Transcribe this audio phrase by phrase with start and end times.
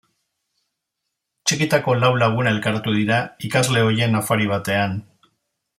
[1.51, 3.19] Txikitako lau lagun elkartu dira
[3.51, 4.99] ikasle ohien afari batean.